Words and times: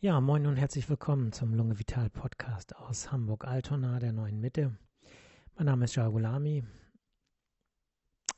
Ja, 0.00 0.20
moin 0.20 0.44
und 0.44 0.56
herzlich 0.56 0.90
willkommen 0.90 1.32
zum 1.32 1.54
Lunge 1.54 1.78
Vital 1.78 2.10
Podcast 2.10 2.76
aus 2.76 3.10
Hamburg-Altona, 3.10 3.98
der 3.98 4.12
neuen 4.12 4.38
Mitte. 4.38 4.76
Mein 5.54 5.64
Name 5.64 5.86
ist 5.86 5.94
Jagulami 5.94 6.64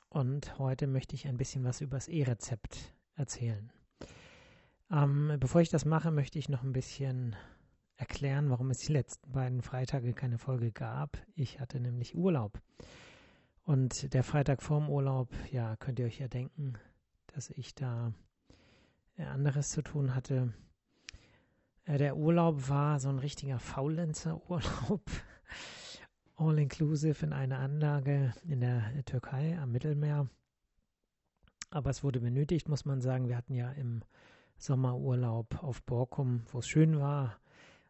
und 0.09 0.57
heute 0.61 0.87
möchte 0.87 1.17
ich 1.17 1.27
ein 1.27 1.37
bisschen 1.37 1.65
was 1.65 1.81
über 1.81 1.97
das 1.97 2.07
E-Rezept 2.07 2.95
erzählen. 3.17 3.73
Ähm, 4.89 5.35
bevor 5.41 5.61
ich 5.61 5.69
das 5.69 5.85
mache, 5.85 6.13
möchte 6.13 6.39
ich 6.39 6.49
noch 6.49 6.63
ein 6.63 6.73
bisschen 6.73 7.35
erklären, 7.97 8.51
warum 8.51 8.71
es 8.71 8.79
die 8.79 8.93
letzten 8.93 9.33
beiden 9.33 9.61
Freitage 9.61 10.13
keine 10.15 10.39
Folge 10.39 10.71
gab. 10.71 11.19
Ich 11.35 11.59
hatte 11.59 11.81
nämlich 11.81 12.15
Urlaub. 12.15 12.61
Und 13.65 14.15
der 14.15 14.23
Freitag 14.23 14.63
vorm 14.63 14.89
Urlaub, 14.89 15.29
ja, 15.51 15.75
könnt 15.75 15.99
ihr 15.99 16.07
euch 16.07 16.21
ja 16.21 16.29
denken, 16.29 16.75
dass 17.27 17.51
ich 17.51 17.75
da 17.75 18.13
äh, 19.17 19.25
anderes 19.25 19.71
zu 19.71 19.83
tun 19.83 20.15
hatte. 20.15 20.55
Äh, 21.89 21.99
der 21.99 22.17
Urlaub 22.17 22.69
war 22.69 23.01
so 23.01 23.09
ein 23.09 23.19
richtiger 23.19 23.59
Faulenzer-Urlaub. 23.59 25.03
All-inclusive 26.37 27.25
in 27.25 27.33
einer 27.33 27.59
Anlage 27.59 28.33
in 28.47 28.61
der 28.61 29.05
Türkei 29.05 29.59
am 29.59 29.73
Mittelmeer. 29.73 30.29
Aber 31.71 31.91
es 31.91 32.05
wurde 32.05 32.21
benötigt, 32.21 32.69
muss 32.69 32.85
man 32.85 33.01
sagen. 33.01 33.29
Wir 33.29 33.37
hatten 33.37 33.55
ja 33.55 33.73
im 33.73 34.03
Sommerurlaub 34.57 35.63
auf 35.63 35.83
Borkum, 35.83 36.43
wo 36.53 36.59
es 36.61 36.69
schön 36.69 37.01
war, 37.01 37.39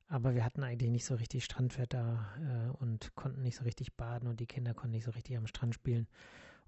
aber 0.08 0.34
wir 0.34 0.44
hatten 0.44 0.62
eigentlich 0.62 0.90
nicht 0.90 1.04
so 1.04 1.14
richtig 1.16 1.44
Strandwetter 1.44 2.26
äh, 2.40 2.76
und 2.82 3.14
konnten 3.14 3.42
nicht 3.42 3.56
so 3.56 3.64
richtig 3.64 3.96
baden 3.96 4.28
und 4.28 4.40
die 4.40 4.46
Kinder 4.46 4.74
konnten 4.74 4.92
nicht 4.92 5.04
so 5.04 5.10
richtig 5.10 5.36
am 5.36 5.46
Strand 5.46 5.74
spielen. 5.74 6.06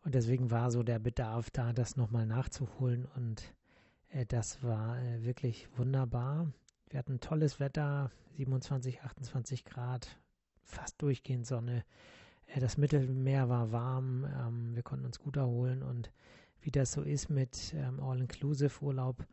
Und 0.05 0.15
deswegen 0.15 0.51
war 0.51 0.71
so 0.71 0.83
der 0.83 0.99
Bedarf 0.99 1.51
da, 1.51 1.73
das 1.73 1.97
nochmal 1.97 2.27
nachzuholen. 2.27 3.07
Und 3.16 3.55
äh, 4.09 4.27
das 4.27 4.62
war 4.62 4.99
äh, 4.99 5.24
wirklich 5.24 5.69
wunderbar. 5.77 6.52
Wir 6.91 6.99
hatten 6.99 7.21
tolles 7.21 7.61
Wetter, 7.61 8.11
27, 8.37 9.03
28 9.03 9.65
Grad, 9.65 10.19
fast 10.65 11.01
durchgehend 11.01 11.47
Sonne. 11.47 11.85
Äh, 12.47 12.59
das 12.59 12.79
Mittelmeer 12.79 13.49
war 13.49 13.71
warm, 13.71 14.24
ähm, 14.24 14.74
wir 14.74 14.82
konnten 14.82 15.07
uns 15.07 15.21
gut 15.21 15.37
erholen 15.37 15.85
und 15.85 16.10
wie 16.60 16.73
das 16.73 16.91
so 16.91 17.02
ist 17.02 17.30
mit 17.30 17.73
ähm, 17.74 18.01
All-Inclusive-Urlaub, 18.01 19.24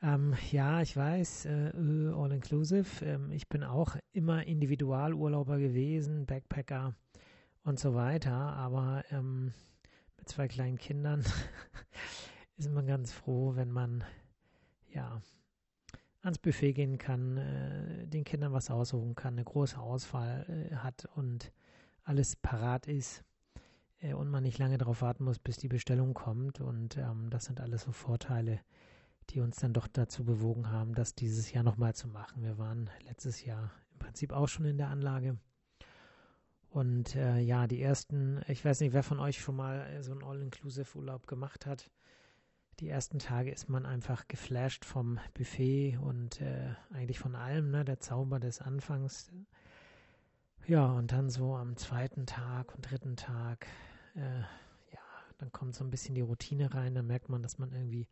ähm, 0.00 0.34
ja, 0.52 0.80
ich 0.80 0.96
weiß, 0.96 1.46
äh, 1.46 1.68
äh, 1.70 2.12
all 2.12 2.30
inclusive. 2.30 3.04
Ähm, 3.04 3.32
ich 3.32 3.48
bin 3.48 3.64
auch 3.64 3.96
immer 4.12 4.46
Individualurlauber 4.46 5.58
gewesen, 5.58 6.24
Backpacker 6.26 6.94
und 7.64 7.80
so 7.80 7.94
weiter, 7.96 8.32
aber 8.32 9.02
mit 9.10 10.28
zwei 10.28 10.46
kleinen 10.46 10.78
Kindern 10.78 11.24
ist 12.56 12.70
man 12.70 12.86
ganz 12.86 13.12
froh, 13.12 13.56
wenn 13.56 13.72
man 13.72 14.04
ja 14.92 15.20
ans 16.26 16.38
Buffet 16.38 16.74
gehen 16.74 16.98
kann, 16.98 17.38
äh, 17.38 18.06
den 18.06 18.24
Kindern 18.24 18.52
was 18.52 18.70
aussuchen 18.70 19.14
kann, 19.14 19.34
eine 19.34 19.44
große 19.44 19.78
Auswahl 19.78 20.44
äh, 20.48 20.76
hat 20.76 21.08
und 21.14 21.52
alles 22.02 22.36
parat 22.36 22.86
ist 22.86 23.24
äh, 24.00 24.12
und 24.12 24.28
man 24.28 24.42
nicht 24.42 24.58
lange 24.58 24.78
darauf 24.78 25.02
warten 25.02 25.24
muss, 25.24 25.38
bis 25.38 25.56
die 25.56 25.68
Bestellung 25.68 26.14
kommt. 26.14 26.60
Und 26.60 26.96
ähm, 26.96 27.30
das 27.30 27.46
sind 27.46 27.60
alles 27.60 27.82
so 27.82 27.92
Vorteile, 27.92 28.60
die 29.30 29.40
uns 29.40 29.56
dann 29.56 29.72
doch 29.72 29.88
dazu 29.88 30.24
bewogen 30.24 30.70
haben, 30.70 30.94
das 30.94 31.14
dieses 31.14 31.52
Jahr 31.52 31.64
nochmal 31.64 31.94
zu 31.94 32.08
machen. 32.08 32.42
Wir 32.42 32.58
waren 32.58 32.90
letztes 33.04 33.44
Jahr 33.44 33.72
im 33.92 33.98
Prinzip 33.98 34.32
auch 34.32 34.48
schon 34.48 34.66
in 34.66 34.78
der 34.78 34.88
Anlage. 34.88 35.38
Und 36.68 37.16
äh, 37.16 37.38
ja, 37.38 37.66
die 37.66 37.80
ersten, 37.80 38.40
ich 38.48 38.64
weiß 38.64 38.80
nicht, 38.80 38.92
wer 38.92 39.02
von 39.02 39.18
euch 39.18 39.40
schon 39.40 39.56
mal 39.56 40.02
so 40.02 40.12
einen 40.12 40.22
All-Inclusive-Urlaub 40.22 41.26
gemacht 41.26 41.64
hat. 41.64 41.90
Die 42.80 42.88
ersten 42.88 43.18
Tage 43.18 43.50
ist 43.50 43.68
man 43.68 43.86
einfach 43.86 44.28
geflasht 44.28 44.84
vom 44.84 45.18
Buffet 45.34 45.96
und 45.98 46.40
äh, 46.42 46.74
eigentlich 46.92 47.18
von 47.18 47.34
allem, 47.34 47.70
ne? 47.70 47.84
Der 47.84 48.00
Zauber 48.00 48.38
des 48.38 48.60
Anfangs. 48.60 49.32
Ja, 50.66 50.86
und 50.92 51.12
dann 51.12 51.30
so 51.30 51.54
am 51.54 51.76
zweiten 51.76 52.26
Tag 52.26 52.74
und 52.74 52.90
dritten 52.90 53.16
Tag, 53.16 53.66
äh, 54.14 54.40
ja, 54.92 55.00
dann 55.38 55.52
kommt 55.52 55.74
so 55.74 55.84
ein 55.84 55.90
bisschen 55.90 56.14
die 56.14 56.20
Routine 56.20 56.74
rein, 56.74 56.94
dann 56.94 57.06
merkt 57.06 57.28
man, 57.28 57.42
dass 57.42 57.58
man 57.58 57.72
irgendwie 57.72 58.08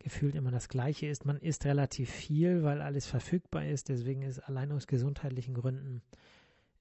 gefühlt 0.00 0.34
immer 0.34 0.50
das 0.50 0.68
Gleiche 0.68 1.06
ist. 1.06 1.24
Man 1.24 1.38
isst 1.38 1.64
relativ 1.64 2.10
viel, 2.10 2.62
weil 2.62 2.82
alles 2.82 3.06
verfügbar 3.06 3.64
ist. 3.64 3.88
Deswegen 3.88 4.22
ist 4.22 4.40
allein 4.40 4.72
aus 4.72 4.86
gesundheitlichen 4.86 5.54
Gründen 5.54 6.02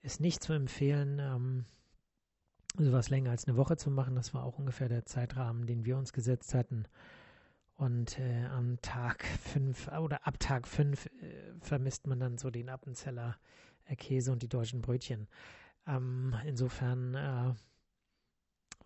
ist 0.02 0.20
nicht 0.20 0.44
zu 0.44 0.52
empfehlen, 0.52 1.20
ähm, 1.20 1.66
sowas 2.78 3.10
länger 3.10 3.32
als 3.32 3.48
eine 3.48 3.58
Woche 3.58 3.78
zu 3.78 3.92
machen. 3.92 4.16
Das 4.16 4.34
war 4.34 4.44
auch 4.44 4.58
ungefähr 4.58 4.90
der 4.90 5.06
Zeitrahmen, 5.06 5.66
den 5.66 5.86
wir 5.86 5.98
uns 5.98 6.14
gesetzt 6.14 6.54
hatten. 6.54 6.86
Und 7.76 8.20
äh, 8.20 8.46
am 8.46 8.82
Tag 8.82 9.26
fünf 9.26 9.88
oder 9.88 10.26
ab 10.28 10.40
Tag 10.40 10.68
fünf 10.68 11.08
äh, 11.08 11.54
vermisst 11.60 12.08
man 12.08 12.20
dann 12.20 12.38
so 12.38 12.50
den 12.50 12.70
Appenzeller 12.70 13.38
äh, 13.86 13.96
Käse 13.96 14.32
und 14.32 14.44
die 14.44 14.50
deutschen 14.50 14.82
Brötchen. 14.82 15.28
Ähm, 15.88 16.36
insofern 16.46 17.16
äh, 17.16 17.54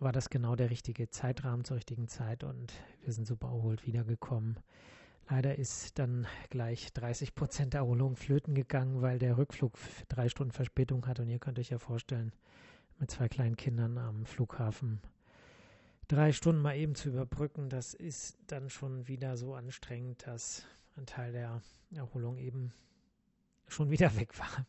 war 0.00 0.12
das 0.12 0.30
genau 0.30 0.56
der 0.56 0.70
richtige 0.70 1.10
Zeitrahmen 1.10 1.64
zur 1.64 1.76
richtigen 1.76 2.08
Zeit 2.08 2.44
und 2.44 2.72
wir 3.02 3.12
sind 3.12 3.26
super 3.26 3.48
erholt 3.48 3.86
wiedergekommen. 3.86 4.58
Leider 5.28 5.56
ist 5.56 5.98
dann 5.98 6.26
gleich 6.48 6.92
30 6.94 7.34
Prozent 7.34 7.74
Erholung 7.74 8.16
flöten 8.16 8.54
gegangen, 8.54 9.02
weil 9.02 9.18
der 9.18 9.36
Rückflug 9.36 9.74
drei 10.08 10.28
Stunden 10.28 10.52
Verspätung 10.52 11.06
hat 11.06 11.20
und 11.20 11.28
ihr 11.28 11.38
könnt 11.38 11.58
euch 11.58 11.70
ja 11.70 11.78
vorstellen, 11.78 12.32
mit 12.98 13.10
zwei 13.10 13.28
kleinen 13.28 13.56
Kindern 13.56 13.98
am 13.98 14.26
Flughafen 14.26 15.00
drei 16.08 16.32
Stunden 16.32 16.62
mal 16.62 16.76
eben 16.76 16.94
zu 16.94 17.10
überbrücken, 17.10 17.68
das 17.68 17.94
ist 17.94 18.38
dann 18.46 18.70
schon 18.70 19.06
wieder 19.06 19.36
so 19.36 19.54
anstrengend, 19.54 20.26
dass 20.26 20.64
ein 20.96 21.06
Teil 21.06 21.32
der 21.32 21.62
Erholung 21.94 22.38
eben 22.38 22.72
schon 23.68 23.90
wieder 23.90 24.16
weg 24.16 24.38
war. 24.38 24.66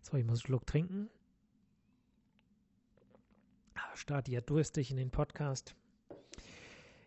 So, 0.00 0.16
ich 0.16 0.24
muss 0.24 0.38
einen 0.38 0.46
Schluck 0.46 0.66
trinken. 0.66 1.10
Starte 3.94 4.30
ja 4.30 4.42
durstig 4.42 4.90
in 4.90 4.98
den 4.98 5.10
Podcast. 5.10 5.74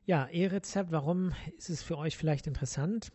Ja, 0.05 0.27
E-Rezept, 0.27 0.91
warum 0.91 1.33
ist 1.55 1.69
es 1.69 1.83
für 1.83 1.99
euch 1.99 2.17
vielleicht 2.17 2.47
interessant? 2.47 3.11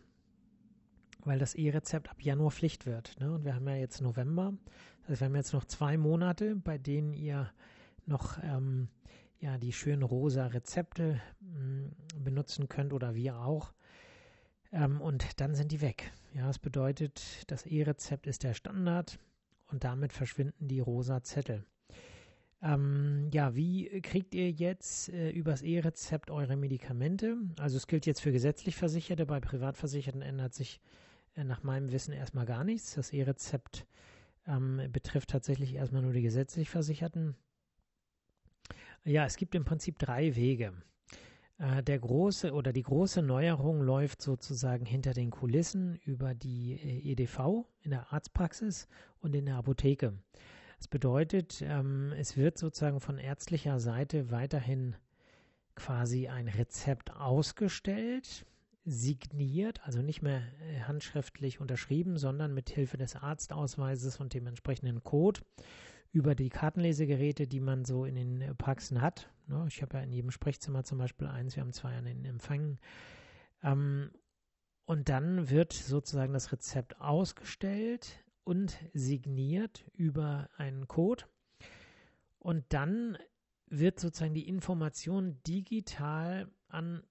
Weil 1.25 1.39
das 1.39 1.55
E-Rezept 1.55 2.09
ab 2.09 2.21
Januar 2.21 2.51
Pflicht 2.51 2.85
wird. 2.85 3.19
Ne? 3.19 3.33
Und 3.33 3.43
wir 3.45 3.55
haben 3.55 3.67
ja 3.67 3.75
jetzt 3.75 4.01
November. 4.01 4.53
Das 5.01 5.09
heißt, 5.09 5.21
wir 5.21 5.25
haben 5.25 5.35
jetzt 5.35 5.53
noch 5.53 5.65
zwei 5.65 5.97
Monate, 5.97 6.55
bei 6.55 6.77
denen 6.77 7.13
ihr 7.13 7.51
noch 8.05 8.37
ähm, 8.43 8.87
ja, 9.39 9.57
die 9.57 9.73
schönen 9.73 10.03
rosa 10.03 10.47
Rezepte 10.47 11.21
mh, 11.39 11.57
hm, 11.57 11.91
benutzen 12.23 12.69
könnt 12.69 12.93
oder 12.93 13.15
wir 13.15 13.37
auch. 13.39 13.73
Ähm, 14.71 15.01
und 15.01 15.39
dann 15.39 15.55
sind 15.55 15.71
die 15.71 15.81
weg. 15.81 16.11
Ja, 16.33 16.47
das 16.47 16.59
bedeutet, 16.59 17.21
das 17.47 17.65
E-Rezept 17.65 18.27
ist 18.27 18.43
der 18.43 18.53
Standard 18.53 19.19
und 19.67 19.83
damit 19.83 20.13
verschwinden 20.13 20.67
die 20.67 20.79
rosa 20.79 21.23
Zettel. 21.23 21.63
Ähm, 22.61 23.29
ja, 23.31 23.55
wie 23.55 24.01
kriegt 24.01 24.33
ihr 24.33 24.49
jetzt 24.49 25.09
äh, 25.09 25.29
übers 25.29 25.61
E-Rezept 25.61 26.31
eure 26.31 26.55
Medikamente? 26.55 27.37
Also 27.59 27.77
es 27.77 27.87
gilt 27.87 28.05
jetzt 28.05 28.21
für 28.21 28.31
gesetzlich 28.31 28.75
Versicherte, 28.75 29.25
bei 29.25 29.39
Privatversicherten 29.39 30.21
ändert 30.21 30.53
sich 30.53 30.81
nach 31.43 31.63
meinem 31.63 31.91
Wissen 31.91 32.13
erstmal 32.13 32.45
gar 32.45 32.63
nichts. 32.63 32.95
Das 32.95 33.11
E-Rezept 33.11 33.85
ähm, 34.47 34.81
betrifft 34.91 35.29
tatsächlich 35.29 35.75
erstmal 35.75 36.01
nur 36.01 36.13
die 36.13 36.21
gesetzlich 36.21 36.69
Versicherten. 36.69 37.35
Ja, 39.03 39.25
es 39.25 39.35
gibt 39.37 39.55
im 39.55 39.65
Prinzip 39.65 39.99
drei 39.99 40.35
Wege. 40.35 40.73
Äh, 41.57 41.83
der 41.83 41.99
große 41.99 42.53
oder 42.53 42.73
die 42.73 42.83
große 42.83 43.21
Neuerung 43.21 43.81
läuft 43.81 44.21
sozusagen 44.21 44.85
hinter 44.85 45.13
den 45.13 45.31
Kulissen 45.31 45.95
über 46.03 46.33
die 46.33 46.73
äh, 46.73 47.11
EDV 47.11 47.65
in 47.81 47.91
der 47.91 48.11
Arztpraxis 48.11 48.87
und 49.19 49.35
in 49.35 49.45
der 49.45 49.55
Apotheke. 49.55 50.13
Das 50.77 50.87
bedeutet, 50.87 51.61
ähm, 51.61 52.13
es 52.17 52.35
wird 52.35 52.57
sozusagen 52.57 52.99
von 52.99 53.17
ärztlicher 53.17 53.79
Seite 53.79 54.31
weiterhin 54.31 54.95
quasi 55.75 56.27
ein 56.27 56.47
Rezept 56.47 57.11
ausgestellt, 57.13 58.45
signiert, 58.85 59.85
also 59.85 60.01
nicht 60.01 60.21
mehr 60.21 60.41
äh, 60.61 60.81
handschriftlich 60.81 61.59
unterschrieben, 61.59 62.17
sondern 62.17 62.53
mit 62.53 62.69
Hilfe 62.69 62.97
des 62.97 63.15
Arztausweises 63.15 64.19
und 64.19 64.33
dem 64.33 64.47
entsprechenden 64.47 65.03
Code 65.03 65.41
über 66.11 66.35
die 66.35 66.49
Kartenlesegeräte, 66.49 67.47
die 67.47 67.59
man 67.59 67.83
so 67.83 68.05
in 68.05 68.15
den 68.15 68.55
Praxen 68.57 69.01
hat. 69.01 69.29
Ne, 69.47 69.65
ich 69.67 69.81
habe 69.81 69.97
ja 69.97 70.03
in 70.03 70.13
jedem 70.13 70.31
Sprechzimmer 70.31 70.83
zum 70.83 70.97
Beispiel 70.97 71.27
eins, 71.27 71.55
wir 71.55 71.61
haben 71.61 71.73
zwei 71.73 71.97
an 71.97 72.05
den 72.05 72.23
Empfängen. 72.23 72.79
Ähm, 73.63 74.11
und 74.85 75.09
dann 75.09 75.49
wird 75.49 75.73
sozusagen 75.73 76.33
das 76.33 76.51
Rezept 76.51 77.01
ausgestellt 77.01 78.23
und 78.43 78.77
signiert 78.93 79.83
über 79.93 80.47
einen 80.57 80.87
Code. 80.87 81.25
Und 82.37 82.65
dann 82.69 83.17
wird 83.65 83.99
sozusagen 83.99 84.35
die 84.35 84.47
Information 84.47 85.41
digital 85.43 86.47
an, 86.67 87.03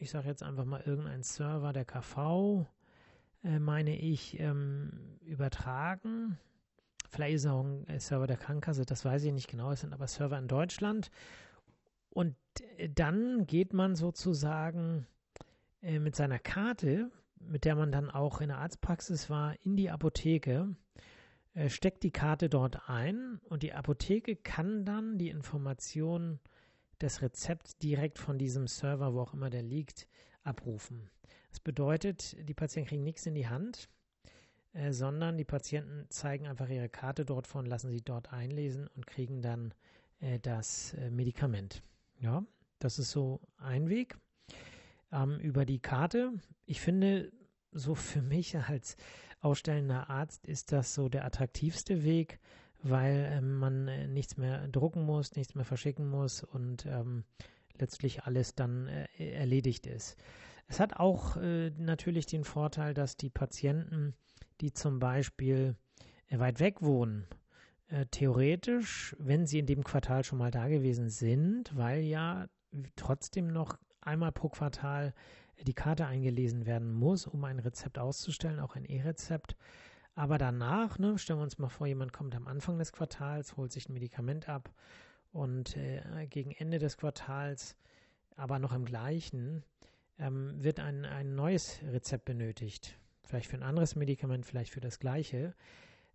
ich 0.00 0.10
sage 0.10 0.28
jetzt 0.28 0.42
einfach 0.42 0.64
mal 0.64 0.80
irgendeinen 0.80 1.22
Server 1.22 1.72
der 1.72 1.84
KV, 1.84 2.66
äh, 3.44 3.58
meine 3.58 3.96
ich, 3.96 4.38
ähm, 4.40 5.18
übertragen. 5.22 6.38
Vielleicht 7.08 7.34
ist 7.34 7.44
es 7.44 7.50
auch 7.50 7.64
ein 7.64 8.00
Server 8.00 8.26
der 8.26 8.36
Krankenkasse, 8.36 8.84
das 8.84 9.04
weiß 9.04 9.24
ich 9.24 9.32
nicht 9.32 9.48
genau, 9.48 9.72
es 9.72 9.80
sind 9.80 9.92
aber 9.92 10.06
Server 10.06 10.38
in 10.38 10.48
Deutschland. 10.48 11.10
Und 12.10 12.36
äh, 12.78 12.88
dann 12.88 13.46
geht 13.46 13.72
man 13.72 13.94
sozusagen 13.94 15.06
äh, 15.82 15.98
mit 15.98 16.16
seiner 16.16 16.38
Karte 16.38 17.10
mit 17.40 17.64
der 17.64 17.74
man 17.74 17.90
dann 17.90 18.10
auch 18.10 18.40
in 18.40 18.48
der 18.48 18.58
Arztpraxis 18.58 19.30
war, 19.30 19.54
in 19.64 19.76
die 19.76 19.90
Apotheke, 19.90 20.74
äh, 21.54 21.68
steckt 21.68 22.02
die 22.02 22.10
Karte 22.10 22.48
dort 22.48 22.88
ein 22.88 23.40
und 23.48 23.62
die 23.62 23.72
Apotheke 23.72 24.36
kann 24.36 24.84
dann 24.84 25.18
die 25.18 25.30
Informationen 25.30 26.40
des 27.00 27.22
Rezepts 27.22 27.76
direkt 27.78 28.18
von 28.18 28.38
diesem 28.38 28.66
Server, 28.66 29.14
wo 29.14 29.20
auch 29.20 29.34
immer 29.34 29.50
der 29.50 29.62
liegt, 29.62 30.06
abrufen. 30.42 31.10
Das 31.50 31.60
bedeutet, 31.60 32.36
die 32.48 32.54
Patienten 32.54 32.88
kriegen 32.88 33.04
nichts 33.04 33.26
in 33.26 33.34
die 33.34 33.48
Hand, 33.48 33.88
äh, 34.72 34.92
sondern 34.92 35.36
die 35.36 35.44
Patienten 35.44 36.06
zeigen 36.10 36.46
einfach 36.46 36.68
ihre 36.68 36.88
Karte 36.88 37.24
dort 37.24 37.46
von, 37.46 37.66
lassen 37.66 37.90
sie 37.90 38.02
dort 38.02 38.32
einlesen 38.32 38.88
und 38.94 39.06
kriegen 39.06 39.42
dann 39.42 39.74
äh, 40.20 40.38
das 40.38 40.94
äh, 40.94 41.10
Medikament. 41.10 41.82
Ja, 42.20 42.44
das 42.78 42.98
ist 42.98 43.10
so 43.10 43.40
ein 43.56 43.88
Weg 43.88 44.16
ähm, 45.12 45.38
über 45.40 45.64
die 45.64 45.80
Karte. 45.80 46.32
Ich 46.66 46.80
finde, 46.80 47.32
so 47.72 47.94
für 47.94 48.22
mich 48.22 48.56
als 48.56 48.96
ausstellender 49.40 50.10
Arzt 50.10 50.46
ist 50.46 50.72
das 50.72 50.94
so 50.94 51.08
der 51.08 51.24
attraktivste 51.24 52.04
Weg, 52.04 52.38
weil 52.82 53.30
ähm, 53.32 53.58
man 53.58 53.88
äh, 53.88 54.06
nichts 54.06 54.36
mehr 54.36 54.68
drucken 54.68 55.04
muss, 55.04 55.36
nichts 55.36 55.54
mehr 55.54 55.64
verschicken 55.64 56.08
muss 56.08 56.42
und 56.42 56.86
ähm, 56.86 57.24
letztlich 57.78 58.24
alles 58.24 58.54
dann 58.54 58.88
äh, 58.88 59.32
erledigt 59.32 59.86
ist. 59.86 60.16
Es 60.68 60.80
hat 60.80 60.96
auch 60.96 61.36
äh, 61.36 61.70
natürlich 61.70 62.26
den 62.26 62.44
Vorteil, 62.44 62.94
dass 62.94 63.16
die 63.16 63.30
Patienten, 63.30 64.14
die 64.60 64.72
zum 64.72 64.98
Beispiel 64.98 65.76
äh, 66.28 66.38
weit 66.38 66.60
weg 66.60 66.80
wohnen, 66.80 67.26
äh, 67.88 68.06
theoretisch, 68.06 69.16
wenn 69.18 69.46
sie 69.46 69.58
in 69.58 69.66
dem 69.66 69.82
Quartal 69.82 70.24
schon 70.24 70.38
mal 70.38 70.50
da 70.50 70.68
gewesen 70.68 71.08
sind, 71.08 71.76
weil 71.76 72.02
ja 72.02 72.46
trotzdem 72.96 73.48
noch 73.48 73.78
einmal 74.00 74.32
pro 74.32 74.48
Quartal 74.48 75.12
die 75.62 75.74
Karte 75.74 76.06
eingelesen 76.06 76.66
werden 76.66 76.92
muss, 76.92 77.26
um 77.26 77.44
ein 77.44 77.58
Rezept 77.58 77.98
auszustellen, 77.98 78.60
auch 78.60 78.76
ein 78.76 78.84
E-Rezept. 78.84 79.56
Aber 80.14 80.38
danach, 80.38 80.98
ne, 80.98 81.18
stellen 81.18 81.38
wir 81.38 81.44
uns 81.44 81.58
mal 81.58 81.68
vor, 81.68 81.86
jemand 81.86 82.12
kommt 82.12 82.34
am 82.34 82.46
Anfang 82.46 82.78
des 82.78 82.92
Quartals, 82.92 83.56
holt 83.56 83.72
sich 83.72 83.88
ein 83.88 83.94
Medikament 83.94 84.48
ab 84.48 84.72
und 85.32 85.76
äh, 85.76 86.26
gegen 86.28 86.50
Ende 86.50 86.78
des 86.78 86.96
Quartals, 86.96 87.76
aber 88.36 88.58
noch 88.58 88.72
im 88.72 88.84
gleichen, 88.84 89.64
ähm, 90.18 90.62
wird 90.62 90.80
ein, 90.80 91.04
ein 91.04 91.34
neues 91.34 91.80
Rezept 91.82 92.24
benötigt. 92.24 92.98
Vielleicht 93.22 93.48
für 93.48 93.56
ein 93.56 93.62
anderes 93.62 93.96
Medikament, 93.96 94.44
vielleicht 94.44 94.72
für 94.72 94.80
das 94.80 94.98
gleiche. 94.98 95.54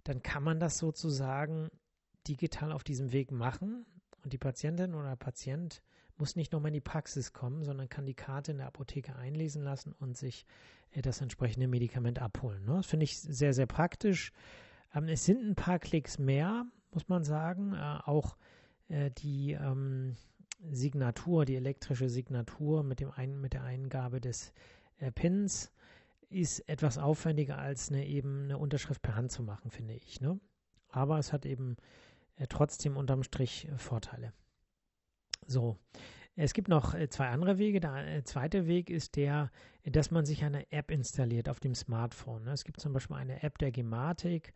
Dann 0.03 0.21
kann 0.21 0.43
man 0.43 0.59
das 0.59 0.77
sozusagen 0.77 1.69
digital 2.27 2.71
auf 2.71 2.83
diesem 2.83 3.11
Weg 3.11 3.31
machen 3.31 3.85
und 4.23 4.33
die 4.33 4.37
Patientin 4.37 4.93
oder 4.93 5.15
Patient 5.15 5.81
muss 6.17 6.35
nicht 6.35 6.51
nochmal 6.53 6.69
in 6.69 6.75
die 6.75 6.81
Praxis 6.81 7.33
kommen, 7.33 7.63
sondern 7.63 7.89
kann 7.89 8.05
die 8.05 8.13
Karte 8.13 8.51
in 8.51 8.57
der 8.57 8.67
Apotheke 8.67 9.15
einlesen 9.15 9.63
lassen 9.63 9.93
und 9.99 10.17
sich 10.17 10.45
äh, 10.91 11.01
das 11.01 11.21
entsprechende 11.21 11.67
Medikament 11.67 12.19
abholen. 12.19 12.65
Ne? 12.65 12.75
Das 12.77 12.85
finde 12.85 13.03
ich 13.03 13.19
sehr, 13.19 13.53
sehr 13.53 13.65
praktisch. 13.65 14.31
Ähm, 14.93 15.07
es 15.07 15.25
sind 15.25 15.41
ein 15.41 15.55
paar 15.55 15.79
Klicks 15.79 16.17
mehr, 16.17 16.65
muss 16.91 17.07
man 17.07 17.23
sagen. 17.23 17.73
Äh, 17.73 17.99
auch 18.05 18.37
äh, 18.87 19.11
die 19.11 19.51
ähm, 19.53 20.15
Signatur, 20.71 21.45
die 21.45 21.55
elektrische 21.55 22.09
Signatur 22.09 22.83
mit, 22.83 22.99
dem 22.99 23.11
ein, 23.11 23.39
mit 23.39 23.53
der 23.53 23.63
Eingabe 23.63 24.21
des 24.21 24.53
Pins 25.13 25.73
ist 26.29 26.61
etwas 26.69 26.97
aufwendiger 26.97 27.57
als 27.57 27.89
eine 27.89 28.05
eben 28.05 28.45
eine 28.45 28.57
Unterschrift 28.57 29.01
per 29.01 29.15
Hand 29.15 29.29
zu 29.29 29.43
machen, 29.43 29.69
finde 29.69 29.93
ich. 29.93 30.21
Ne? 30.21 30.39
Aber 30.87 31.19
es 31.19 31.33
hat 31.33 31.45
eben 31.45 31.75
trotzdem 32.47 32.95
unterm 32.95 33.21
Strich 33.21 33.67
Vorteile. 33.75 34.31
So, 35.47 35.77
es 36.35 36.53
gibt 36.53 36.67
noch 36.67 36.93
äh, 36.93 37.09
zwei 37.09 37.27
andere 37.29 37.57
Wege. 37.57 37.79
Der 37.79 38.07
äh, 38.07 38.23
zweite 38.23 38.67
Weg 38.67 38.89
ist 38.89 39.15
der, 39.15 39.51
dass 39.85 40.11
man 40.11 40.25
sich 40.25 40.43
eine 40.43 40.71
App 40.71 40.91
installiert 40.91 41.47
auf 41.47 41.59
dem 41.59 41.75
Smartphone. 41.75 42.43
Ne? 42.43 42.51
Es 42.51 42.65
gibt 42.65 42.81
zum 42.81 42.93
Beispiel 42.93 43.15
eine 43.15 43.41
App 43.43 43.57
der 43.57 43.71
Gematik, 43.71 44.53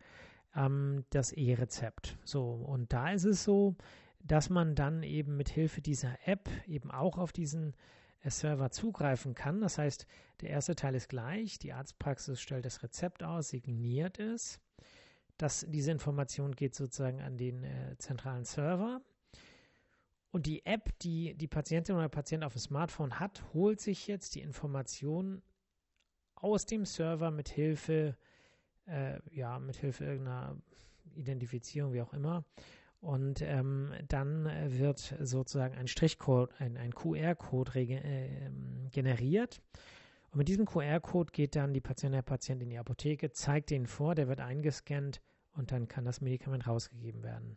ähm, 0.54 1.04
das 1.10 1.32
E-Rezept. 1.32 2.18
So, 2.24 2.52
und 2.52 2.92
da 2.92 3.10
ist 3.12 3.24
es 3.24 3.44
so, 3.44 3.76
dass 4.22 4.50
man 4.50 4.74
dann 4.74 5.02
eben 5.02 5.36
mit 5.36 5.48
Hilfe 5.48 5.80
dieser 5.80 6.18
App 6.26 6.50
eben 6.66 6.90
auch 6.90 7.16
auf 7.16 7.32
diesen 7.32 7.74
äh, 8.22 8.30
Server 8.30 8.70
zugreifen 8.70 9.34
kann. 9.34 9.62
Das 9.62 9.78
heißt, 9.78 10.06
der 10.42 10.50
erste 10.50 10.74
Teil 10.74 10.94
ist 10.94 11.08
gleich. 11.08 11.58
Die 11.58 11.72
Arztpraxis 11.72 12.40
stellt 12.40 12.66
das 12.66 12.82
Rezept 12.82 13.22
aus, 13.22 13.48
signiert 13.48 14.18
es. 14.18 14.60
Das, 15.38 15.64
diese 15.66 15.90
Information 15.90 16.54
geht 16.54 16.74
sozusagen 16.74 17.22
an 17.22 17.38
den 17.38 17.64
äh, 17.64 17.96
zentralen 17.96 18.44
Server. 18.44 19.00
Und 20.30 20.46
die 20.46 20.64
App, 20.64 20.96
die 21.00 21.34
die 21.34 21.48
Patientin 21.48 21.96
oder 21.96 22.08
Patient 22.08 22.44
auf 22.44 22.52
dem 22.52 22.60
Smartphone 22.60 23.18
hat, 23.18 23.42
holt 23.52 23.80
sich 23.80 24.06
jetzt 24.06 24.34
die 24.34 24.40
Informationen 24.40 25.42
aus 26.34 26.66
dem 26.66 26.84
Server 26.84 27.30
mit 27.30 27.48
Hilfe, 27.48 28.16
äh, 28.86 29.18
ja, 29.30 29.58
mit 29.58 29.76
Hilfe 29.76 30.04
irgendeiner 30.04 30.56
Identifizierung, 31.14 31.92
wie 31.92 32.02
auch 32.02 32.12
immer. 32.12 32.44
Und 33.00 33.40
ähm, 33.40 33.92
dann 34.08 34.44
wird 34.66 35.16
sozusagen 35.20 35.74
ein 35.74 35.88
Strichcode, 35.88 36.52
ein, 36.60 36.76
ein 36.76 36.94
QR-Code 36.94 37.80
äh, 37.80 38.50
generiert. 38.90 39.62
Und 40.30 40.38
mit 40.38 40.48
diesem 40.48 40.66
QR-Code 40.66 41.32
geht 41.32 41.56
dann 41.56 41.72
die 41.72 41.80
Patientin, 41.80 42.18
der 42.18 42.22
Patient 42.22 42.62
in 42.62 42.70
die 42.70 42.78
Apotheke, 42.78 43.32
zeigt 43.32 43.70
den 43.70 43.86
vor, 43.86 44.14
der 44.14 44.28
wird 44.28 44.40
eingescannt 44.40 45.20
und 45.54 45.72
dann 45.72 45.88
kann 45.88 46.04
das 46.04 46.20
Medikament 46.20 46.66
rausgegeben 46.66 47.22
werden. 47.22 47.56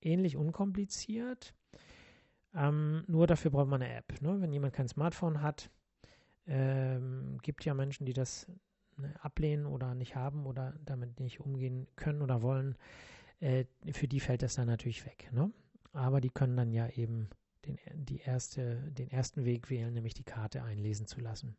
Ähnlich 0.00 0.36
unkompliziert. 0.36 1.54
Ähm, 2.54 3.04
nur 3.06 3.26
dafür 3.26 3.50
braucht 3.50 3.68
man 3.68 3.82
eine 3.82 3.94
App. 3.94 4.20
Ne? 4.20 4.40
Wenn 4.40 4.52
jemand 4.52 4.72
kein 4.72 4.88
Smartphone 4.88 5.42
hat, 5.42 5.70
ähm, 6.46 7.38
gibt 7.42 7.64
ja 7.64 7.74
Menschen, 7.74 8.06
die 8.06 8.12
das 8.12 8.50
ne, 8.96 9.14
ablehnen 9.20 9.66
oder 9.66 9.94
nicht 9.94 10.16
haben 10.16 10.46
oder 10.46 10.74
damit 10.84 11.20
nicht 11.20 11.40
umgehen 11.40 11.86
können 11.96 12.22
oder 12.22 12.42
wollen. 12.42 12.76
Äh, 13.40 13.66
für 13.92 14.08
die 14.08 14.20
fällt 14.20 14.42
das 14.42 14.54
dann 14.54 14.66
natürlich 14.66 15.06
weg. 15.06 15.30
Ne? 15.32 15.52
Aber 15.92 16.20
die 16.20 16.30
können 16.30 16.56
dann 16.56 16.72
ja 16.72 16.88
eben 16.88 17.28
den, 17.66 17.78
die 17.94 18.18
erste, 18.18 18.76
den 18.92 19.10
ersten 19.10 19.44
Weg 19.44 19.70
wählen, 19.70 19.92
nämlich 19.92 20.14
die 20.14 20.24
Karte 20.24 20.62
einlesen 20.62 21.06
zu 21.06 21.20
lassen. 21.20 21.56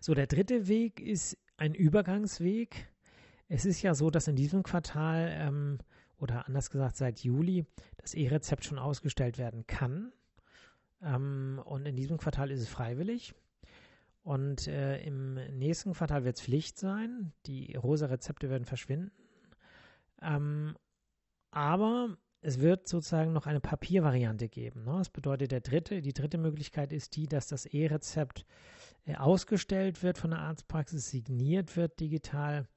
So, 0.00 0.14
der 0.14 0.26
dritte 0.26 0.68
Weg 0.68 1.00
ist 1.00 1.38
ein 1.56 1.74
Übergangsweg. 1.74 2.88
Es 3.48 3.64
ist 3.64 3.82
ja 3.82 3.94
so, 3.94 4.10
dass 4.10 4.28
in 4.28 4.36
diesem 4.36 4.62
Quartal 4.62 5.28
ähm, 5.32 5.78
oder 6.22 6.46
anders 6.46 6.70
gesagt 6.70 6.96
seit 6.96 7.20
Juli 7.20 7.66
das 7.98 8.14
E-Rezept 8.14 8.64
schon 8.64 8.78
ausgestellt 8.78 9.38
werden 9.38 9.66
kann. 9.66 10.12
Ähm, 11.02 11.60
und 11.64 11.84
in 11.84 11.96
diesem 11.96 12.16
Quartal 12.16 12.50
ist 12.52 12.60
es 12.60 12.68
freiwillig. 12.68 13.34
Und 14.22 14.68
äh, 14.68 15.02
im 15.02 15.34
nächsten 15.58 15.94
Quartal 15.94 16.24
wird 16.24 16.36
es 16.36 16.42
Pflicht 16.42 16.78
sein. 16.78 17.32
Die 17.46 17.74
rosa 17.74 18.06
Rezepte 18.06 18.48
werden 18.48 18.64
verschwinden. 18.64 19.10
Ähm, 20.22 20.76
aber 21.50 22.16
es 22.40 22.60
wird 22.60 22.86
sozusagen 22.86 23.32
noch 23.32 23.46
eine 23.46 23.60
Papiervariante 23.60 24.48
geben. 24.48 24.84
Ne? 24.84 24.94
Das 24.98 25.10
bedeutet, 25.10 25.50
der 25.50 25.60
dritte, 25.60 26.02
die 26.02 26.12
dritte 26.12 26.38
Möglichkeit 26.38 26.92
ist 26.92 27.16
die, 27.16 27.26
dass 27.26 27.48
das 27.48 27.66
E-Rezept 27.66 28.46
äh, 29.06 29.16
ausgestellt 29.16 30.04
wird 30.04 30.18
von 30.18 30.30
der 30.30 30.38
Arztpraxis, 30.38 31.10
signiert 31.10 31.76
wird 31.76 31.98
digital 31.98 32.68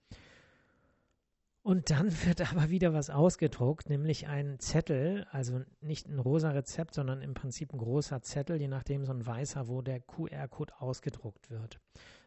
und 1.66 1.90
dann 1.90 2.12
wird 2.26 2.42
aber 2.52 2.70
wieder 2.70 2.94
was 2.94 3.10
ausgedruckt, 3.10 3.90
nämlich 3.90 4.28
ein 4.28 4.60
Zettel, 4.60 5.26
also 5.32 5.64
nicht 5.82 6.08
ein 6.08 6.20
rosa 6.20 6.52
Rezept, 6.52 6.94
sondern 6.94 7.24
im 7.24 7.34
Prinzip 7.34 7.74
ein 7.74 7.80
großer 7.80 8.22
Zettel, 8.22 8.62
je 8.62 8.68
nachdem 8.68 9.04
so 9.04 9.12
ein 9.12 9.26
weißer, 9.26 9.68
wo 9.68 9.82
der 9.82 10.00
QR-Code 10.00 10.74
ausgedruckt 10.80 11.50
wird. 11.50 11.80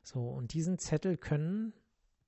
So, 0.02 0.28
und 0.28 0.54
diesen 0.54 0.78
Zettel 0.78 1.16
können 1.16 1.73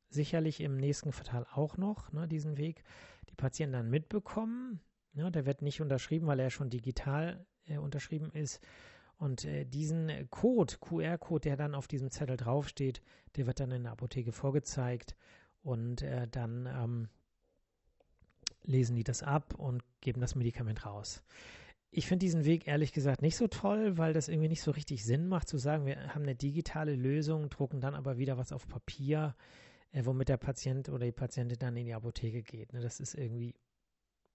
sicherlich 0.08 0.60
im 0.60 0.76
nächsten 0.76 1.10
Quartal 1.10 1.46
auch 1.52 1.76
noch, 1.76 2.12
ne, 2.12 2.28
diesen 2.28 2.56
Weg, 2.56 2.84
die 3.28 3.34
Patienten 3.34 3.72
dann 3.72 3.90
mitbekommen. 3.90 4.80
Ja, 5.12 5.30
der 5.30 5.46
wird 5.46 5.62
nicht 5.62 5.80
unterschrieben, 5.80 6.28
weil 6.28 6.38
er 6.38 6.50
schon 6.50 6.70
digital 6.70 7.44
äh, 7.64 7.78
unterschrieben 7.78 8.30
ist. 8.30 8.60
Und 9.16 9.44
äh, 9.44 9.64
diesen 9.64 10.30
Code, 10.30 10.76
QR-Code, 10.80 11.40
der 11.40 11.56
dann 11.56 11.74
auf 11.74 11.88
diesem 11.88 12.10
Zettel 12.12 12.36
draufsteht, 12.36 13.02
der 13.34 13.48
wird 13.48 13.58
dann 13.58 13.72
in 13.72 13.82
der 13.82 13.92
Apotheke 13.92 14.30
vorgezeigt 14.30 15.16
und 15.62 16.02
äh, 16.02 16.26
dann 16.28 16.66
ähm, 16.66 17.08
lesen 18.62 18.96
die 18.96 19.04
das 19.04 19.22
ab 19.22 19.54
und 19.54 19.82
geben 20.00 20.20
das 20.20 20.34
Medikament 20.34 20.86
raus. 20.86 21.22
Ich 21.92 22.06
finde 22.06 22.24
diesen 22.24 22.44
Weg 22.44 22.68
ehrlich 22.68 22.92
gesagt 22.92 23.20
nicht 23.20 23.36
so 23.36 23.48
toll, 23.48 23.98
weil 23.98 24.12
das 24.12 24.28
irgendwie 24.28 24.48
nicht 24.48 24.62
so 24.62 24.70
richtig 24.70 25.04
Sinn 25.04 25.26
macht, 25.26 25.48
zu 25.48 25.58
sagen, 25.58 25.86
wir 25.86 26.14
haben 26.14 26.22
eine 26.22 26.36
digitale 26.36 26.94
Lösung, 26.94 27.50
drucken 27.50 27.80
dann 27.80 27.94
aber 27.94 28.16
wieder 28.16 28.38
was 28.38 28.52
auf 28.52 28.68
Papier, 28.68 29.34
äh, 29.92 30.04
womit 30.04 30.28
der 30.28 30.36
Patient 30.36 30.88
oder 30.88 31.04
die 31.04 31.12
Patientin 31.12 31.58
dann 31.58 31.76
in 31.76 31.86
die 31.86 31.94
Apotheke 31.94 32.42
geht. 32.42 32.72
Ne? 32.72 32.80
Das 32.80 33.00
ist 33.00 33.14
irgendwie, 33.14 33.54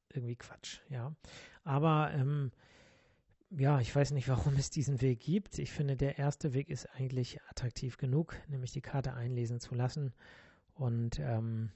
irgendwie 0.10 0.36
Quatsch, 0.36 0.82
ja. 0.90 1.16
Aber 1.64 2.12
ähm, 2.14 2.52
ja, 3.52 3.80
ich 3.80 3.96
weiß 3.96 4.12
nicht, 4.12 4.28
warum 4.28 4.56
es 4.56 4.70
diesen 4.70 5.02
Weg 5.02 5.22
gibt. 5.22 5.58
Ich 5.58 5.72
finde, 5.72 5.96
der 5.96 6.18
erste 6.18 6.54
Weg 6.54 6.70
ist 6.70 6.88
eigentlich 6.88 7.42
attraktiv 7.50 7.96
genug, 7.96 8.36
nämlich 8.50 8.72
die 8.74 8.82
Karte 8.82 9.14
einlesen 9.14 9.62
zu 9.62 9.76
lassen 9.76 10.14
und 10.76 11.20
ähm, 11.20 11.72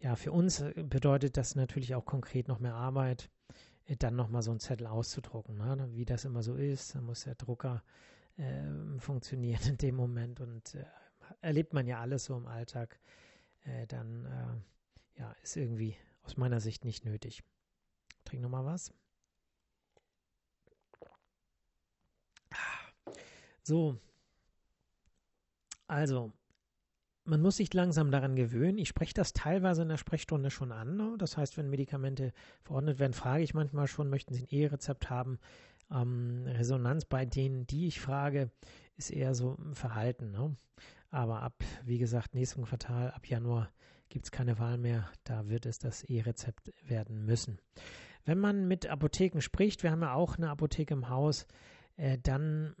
ja, 0.00 0.16
für 0.16 0.32
uns 0.32 0.60
äh, 0.60 0.72
bedeutet 0.76 1.36
das 1.36 1.54
natürlich 1.54 1.94
auch 1.94 2.04
konkret 2.04 2.48
noch 2.48 2.60
mehr 2.60 2.74
Arbeit, 2.74 3.30
äh, 3.86 3.96
dann 3.96 4.16
nochmal 4.16 4.42
so 4.42 4.50
einen 4.50 4.60
Zettel 4.60 4.86
auszudrucken. 4.86 5.56
Ne? 5.58 5.88
Wie 5.92 6.04
das 6.04 6.24
immer 6.24 6.42
so 6.42 6.54
ist, 6.54 6.94
da 6.94 7.00
muss 7.00 7.24
der 7.24 7.34
Drucker 7.34 7.82
äh, 8.36 8.98
funktionieren 8.98 9.60
in 9.66 9.76
dem 9.76 9.96
Moment 9.96 10.40
und 10.40 10.74
äh, 10.74 10.84
erlebt 11.40 11.74
man 11.74 11.86
ja 11.86 12.00
alles 12.00 12.24
so 12.24 12.36
im 12.36 12.46
Alltag, 12.46 12.98
äh, 13.64 13.86
dann 13.86 14.24
äh, 14.24 15.20
ja, 15.20 15.32
ist 15.42 15.56
irgendwie 15.56 15.96
aus 16.22 16.36
meiner 16.36 16.60
Sicht 16.60 16.84
nicht 16.84 17.04
nötig. 17.04 17.42
Trink 18.24 18.42
nochmal 18.42 18.64
was. 18.64 18.92
So, 23.64 23.98
also, 25.88 26.32
man 27.28 27.42
muss 27.42 27.58
sich 27.58 27.72
langsam 27.74 28.10
daran 28.10 28.36
gewöhnen. 28.36 28.78
Ich 28.78 28.88
spreche 28.88 29.14
das 29.14 29.32
teilweise 29.32 29.82
in 29.82 29.88
der 29.88 29.98
Sprechstunde 29.98 30.50
schon 30.50 30.72
an. 30.72 30.96
Ne? 30.96 31.14
Das 31.18 31.36
heißt, 31.36 31.56
wenn 31.56 31.68
Medikamente 31.68 32.32
verordnet 32.62 32.98
werden, 32.98 33.12
frage 33.12 33.44
ich 33.44 33.54
manchmal 33.54 33.86
schon, 33.86 34.08
möchten 34.08 34.34
Sie 34.34 34.44
ein 34.44 34.48
E-Rezept 34.50 35.10
haben? 35.10 35.38
Ähm, 35.90 36.44
Resonanz 36.46 37.04
bei 37.04 37.26
denen, 37.26 37.66
die 37.66 37.86
ich 37.86 38.00
frage, 38.00 38.50
ist 38.96 39.10
eher 39.10 39.34
so 39.34 39.56
ein 39.58 39.74
Verhalten. 39.74 40.30
Ne? 40.30 40.56
Aber 41.10 41.42
ab, 41.42 41.62
wie 41.84 41.98
gesagt, 41.98 42.34
nächsten 42.34 42.64
Quartal, 42.64 43.10
ab 43.10 43.26
Januar 43.26 43.70
gibt 44.08 44.24
es 44.24 44.30
keine 44.30 44.58
Wahl 44.58 44.78
mehr. 44.78 45.08
Da 45.24 45.48
wird 45.48 45.66
es 45.66 45.78
das 45.78 46.04
E-Rezept 46.04 46.72
werden 46.86 47.26
müssen. 47.26 47.58
Wenn 48.24 48.38
man 48.38 48.68
mit 48.68 48.86
Apotheken 48.86 49.40
spricht, 49.40 49.82
wir 49.82 49.90
haben 49.90 50.02
ja 50.02 50.14
auch 50.14 50.36
eine 50.36 50.50
Apotheke 50.50 50.94
im 50.94 51.08
Haus, 51.08 51.46
äh, 51.98 52.16
dann, 52.22 52.74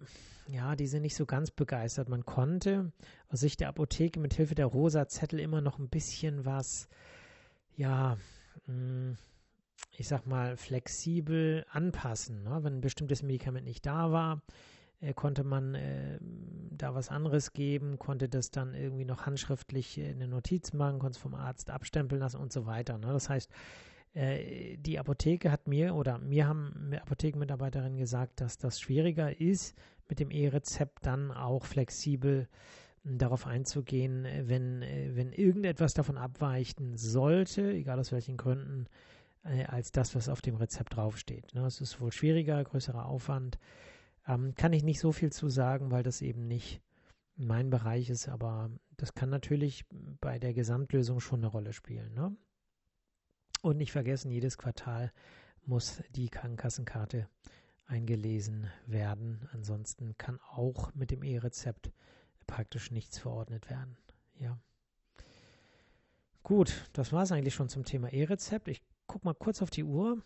ja, 0.46 0.76
die 0.76 0.86
sind 0.86 1.02
nicht 1.02 1.16
so 1.16 1.26
ganz 1.26 1.50
begeistert. 1.50 2.08
Man 2.08 2.24
konnte 2.24 2.92
aus 3.28 3.40
Sicht 3.40 3.60
der 3.60 3.68
Apotheke 3.68 4.20
mit 4.20 4.32
Hilfe 4.32 4.54
der 4.54 4.66
rosa 4.66 5.08
Zettel 5.08 5.40
immer 5.40 5.60
noch 5.60 5.78
ein 5.78 5.88
bisschen 5.88 6.46
was, 6.46 6.88
ja, 7.76 8.16
mh, 8.66 8.74
mm, 8.74 9.18
ich 9.96 10.08
sag 10.08 10.26
mal, 10.26 10.56
flexibel 10.56 11.64
anpassen. 11.70 12.42
Ne? 12.44 12.62
Wenn 12.62 12.78
ein 12.78 12.80
bestimmtes 12.80 13.22
Medikament 13.22 13.64
nicht 13.66 13.86
da 13.86 14.12
war, 14.12 14.42
äh, 15.00 15.12
konnte 15.14 15.44
man 15.44 15.74
äh, 15.74 16.18
da 16.20 16.94
was 16.94 17.08
anderes 17.08 17.52
geben, 17.52 17.98
konnte 17.98 18.28
das 18.28 18.50
dann 18.50 18.74
irgendwie 18.74 19.04
noch 19.04 19.26
handschriftlich 19.26 19.98
in 19.98 20.16
eine 20.16 20.28
Notiz 20.28 20.72
machen, 20.72 20.98
konnte 20.98 21.16
es 21.16 21.22
vom 21.22 21.34
Arzt 21.34 21.70
abstempeln 21.70 22.20
lassen 22.20 22.38
und 22.38 22.52
so 22.52 22.66
weiter. 22.66 22.98
Ne? 22.98 23.12
Das 23.12 23.28
heißt, 23.28 23.50
äh, 24.14 24.76
die 24.78 24.98
Apotheke 24.98 25.50
hat 25.50 25.68
mir 25.68 25.94
oder 25.94 26.18
mir 26.18 26.46
haben 26.46 26.92
Apothekenmitarbeiterinnen 26.94 27.98
gesagt, 27.98 28.40
dass 28.40 28.58
das 28.58 28.80
schwieriger 28.80 29.40
ist, 29.40 29.76
mit 30.08 30.20
dem 30.20 30.30
E-Rezept 30.30 31.04
dann 31.04 31.30
auch 31.30 31.64
flexibel 31.64 32.48
hm, 33.04 33.18
darauf 33.18 33.46
einzugehen, 33.46 34.26
wenn, 34.48 34.82
äh, 34.82 35.10
wenn 35.14 35.32
irgendetwas 35.32 35.94
davon 35.94 36.16
abweichen 36.16 36.96
sollte, 36.96 37.70
egal 37.72 37.98
aus 37.98 38.12
welchen 38.12 38.36
Gründen, 38.36 38.86
äh, 39.44 39.64
als 39.64 39.92
das, 39.92 40.14
was 40.14 40.28
auf 40.28 40.40
dem 40.40 40.56
Rezept 40.56 40.96
draufsteht. 40.96 41.54
Ne? 41.54 41.66
Es 41.66 41.80
ist 41.80 42.00
wohl 42.00 42.12
schwieriger, 42.12 42.62
größerer 42.64 43.06
Aufwand. 43.06 43.58
Ähm, 44.26 44.54
kann 44.54 44.72
ich 44.72 44.82
nicht 44.82 45.00
so 45.00 45.12
viel 45.12 45.30
zu 45.32 45.48
sagen, 45.48 45.90
weil 45.90 46.02
das 46.02 46.22
eben 46.22 46.46
nicht 46.48 46.80
mein 47.36 47.70
Bereich 47.70 48.10
ist, 48.10 48.28
aber 48.28 48.70
das 48.96 49.14
kann 49.14 49.30
natürlich 49.30 49.84
bei 50.20 50.38
der 50.38 50.52
Gesamtlösung 50.52 51.20
schon 51.20 51.40
eine 51.40 51.46
Rolle 51.46 51.72
spielen. 51.72 52.12
Ne? 52.14 52.36
Und 53.62 53.76
nicht 53.78 53.92
vergessen, 53.92 54.30
jedes 54.30 54.58
Quartal 54.58 55.12
muss 55.64 56.02
die 56.10 56.28
Krankenkassenkarte 56.28 57.28
eingelesen 57.86 58.70
werden. 58.86 59.48
Ansonsten 59.52 60.16
kann 60.16 60.38
auch 60.50 60.94
mit 60.94 61.10
dem 61.10 61.22
E-Rezept 61.22 61.90
praktisch 62.46 62.90
nichts 62.90 63.18
verordnet 63.18 63.68
werden. 63.68 63.96
Ja. 64.38 64.58
Gut, 66.42 66.88
das 66.92 67.12
war 67.12 67.24
es 67.24 67.32
eigentlich 67.32 67.54
schon 67.54 67.68
zum 67.68 67.84
Thema 67.84 68.12
E-Rezept. 68.12 68.68
Ich 68.68 68.82
gucke 69.06 69.26
mal 69.26 69.34
kurz 69.34 69.60
auf 69.60 69.70
die 69.70 69.84
Uhr. 69.84 70.22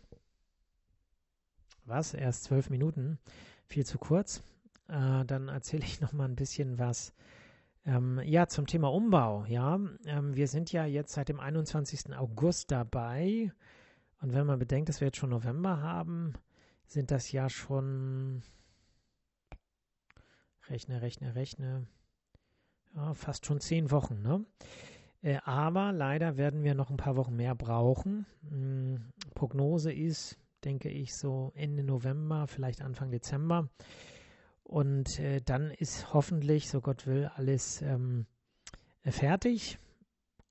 Was? 1.84 2.14
Erst 2.14 2.44
zwölf 2.44 2.70
Minuten. 2.70 3.18
Viel 3.66 3.84
zu 3.86 3.98
kurz. 3.98 4.42
Äh, 4.88 5.24
dann 5.24 5.48
erzähle 5.48 5.84
ich 5.84 6.00
noch 6.00 6.12
mal 6.12 6.28
ein 6.28 6.36
bisschen 6.36 6.78
was 6.78 7.12
ähm, 7.84 8.20
ja, 8.24 8.46
zum 8.46 8.66
Thema 8.66 8.92
Umbau. 8.92 9.44
Ja, 9.46 9.80
ähm, 10.06 10.36
wir 10.36 10.48
sind 10.48 10.72
ja 10.72 10.84
jetzt 10.84 11.12
seit 11.12 11.28
dem 11.28 11.40
21. 11.40 12.14
August 12.16 12.70
dabei. 12.70 13.52
Und 14.20 14.34
wenn 14.34 14.46
man 14.46 14.58
bedenkt, 14.58 14.88
dass 14.88 15.00
wir 15.00 15.08
jetzt 15.08 15.16
schon 15.16 15.30
November 15.30 15.80
haben, 15.80 16.34
sind 16.86 17.10
das 17.10 17.32
ja 17.32 17.48
schon, 17.48 18.42
rechne, 20.68 21.02
rechne, 21.02 21.34
rechne, 21.34 21.86
ja, 22.94 23.14
fast 23.14 23.46
schon 23.46 23.60
zehn 23.60 23.90
Wochen. 23.90 24.22
Ne? 24.22 24.44
Äh, 25.22 25.38
aber 25.44 25.92
leider 25.92 26.36
werden 26.36 26.62
wir 26.62 26.74
noch 26.74 26.90
ein 26.90 26.96
paar 26.96 27.16
Wochen 27.16 27.34
mehr 27.34 27.56
brauchen. 27.56 28.26
Hm, 28.48 29.12
Prognose 29.34 29.92
ist, 29.92 30.38
denke 30.64 30.88
ich, 30.88 31.16
so 31.16 31.50
Ende 31.56 31.82
November, 31.82 32.46
vielleicht 32.46 32.82
Anfang 32.82 33.10
Dezember. 33.10 33.68
Und 34.64 35.18
äh, 35.18 35.40
dann 35.40 35.70
ist 35.70 36.12
hoffentlich, 36.14 36.68
so 36.68 36.80
Gott 36.80 37.06
will, 37.06 37.30
alles 37.34 37.82
ähm, 37.82 38.26
fertig 39.04 39.78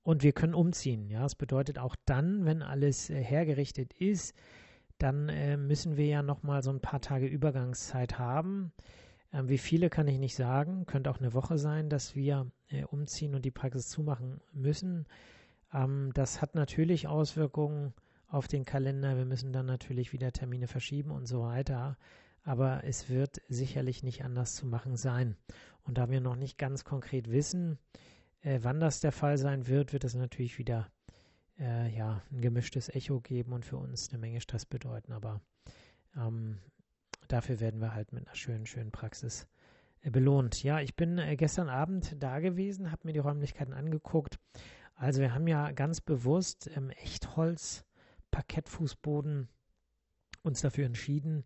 und 0.02 0.22
wir 0.22 0.32
können 0.32 0.54
umziehen. 0.54 1.08
Ja, 1.08 1.22
das 1.22 1.34
bedeutet 1.34 1.78
auch 1.78 1.96
dann, 2.04 2.44
wenn 2.44 2.62
alles 2.62 3.10
äh, 3.10 3.22
hergerichtet 3.22 3.92
ist, 3.94 4.34
dann 4.98 5.28
äh, 5.28 5.56
müssen 5.56 5.96
wir 5.96 6.06
ja 6.06 6.22
nochmal 6.22 6.62
so 6.62 6.70
ein 6.70 6.80
paar 6.80 7.00
Tage 7.00 7.26
Übergangszeit 7.26 8.18
haben. 8.18 8.72
Ähm, 9.32 9.48
wie 9.48 9.58
viele 9.58 9.90
kann 9.90 10.08
ich 10.08 10.18
nicht 10.18 10.36
sagen. 10.36 10.86
Könnte 10.86 11.10
auch 11.10 11.18
eine 11.18 11.34
Woche 11.34 11.58
sein, 11.58 11.88
dass 11.88 12.14
wir 12.14 12.50
äh, 12.68 12.84
umziehen 12.84 13.34
und 13.34 13.44
die 13.44 13.50
Praxis 13.50 13.88
zumachen 13.88 14.40
müssen. 14.52 15.06
Ähm, 15.72 16.10
das 16.14 16.42
hat 16.42 16.54
natürlich 16.54 17.08
Auswirkungen 17.08 17.94
auf 18.28 18.48
den 18.48 18.64
Kalender. 18.64 19.16
Wir 19.16 19.24
müssen 19.24 19.52
dann 19.52 19.66
natürlich 19.66 20.12
wieder 20.12 20.32
Termine 20.32 20.66
verschieben 20.66 21.10
und 21.10 21.26
so 21.26 21.42
weiter 21.42 21.96
aber 22.44 22.84
es 22.84 23.08
wird 23.08 23.40
sicherlich 23.48 24.02
nicht 24.02 24.24
anders 24.24 24.54
zu 24.54 24.66
machen 24.66 24.96
sein. 24.96 25.36
Und 25.84 25.98
da 25.98 26.10
wir 26.10 26.20
noch 26.20 26.36
nicht 26.36 26.58
ganz 26.58 26.84
konkret 26.84 27.30
wissen, 27.30 27.78
äh, 28.40 28.60
wann 28.62 28.80
das 28.80 29.00
der 29.00 29.12
Fall 29.12 29.38
sein 29.38 29.66
wird, 29.66 29.92
wird 29.92 30.04
es 30.04 30.14
natürlich 30.14 30.58
wieder 30.58 30.90
äh, 31.58 31.94
ja, 31.94 32.22
ein 32.30 32.40
gemischtes 32.40 32.88
Echo 32.88 33.20
geben 33.20 33.52
und 33.52 33.64
für 33.64 33.76
uns 33.76 34.10
eine 34.10 34.18
Menge 34.18 34.40
Stress 34.40 34.66
bedeuten. 34.66 35.12
Aber 35.12 35.40
ähm, 36.16 36.58
dafür 37.28 37.60
werden 37.60 37.80
wir 37.80 37.94
halt 37.94 38.12
mit 38.12 38.26
einer 38.26 38.36
schönen, 38.36 38.66
schönen 38.66 38.90
Praxis 38.90 39.46
äh, 40.02 40.10
belohnt. 40.10 40.62
Ja, 40.62 40.80
ich 40.80 40.96
bin 40.96 41.18
äh, 41.18 41.36
gestern 41.36 41.68
Abend 41.68 42.16
da 42.18 42.40
gewesen, 42.40 42.90
habe 42.90 43.06
mir 43.06 43.12
die 43.12 43.20
Räumlichkeiten 43.20 43.72
angeguckt. 43.72 44.38
Also 44.94 45.20
wir 45.20 45.34
haben 45.34 45.46
ja 45.46 45.72
ganz 45.72 46.00
bewusst 46.00 46.70
ähm, 46.76 46.90
Echtholz, 46.90 47.84
Parkettfußboden 48.30 49.48
uns 50.42 50.60
dafür 50.60 50.86
entschieden, 50.86 51.44